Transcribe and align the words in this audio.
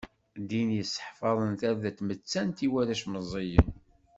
Ddin 0.41 0.69
yesseḥfaḍen 0.77 1.53
tarda 1.59 1.89
n 1.91 1.95
tmettant 1.97 2.65
i 2.65 2.67
warrac 2.71 3.03
meẓẓiyen. 3.07 3.69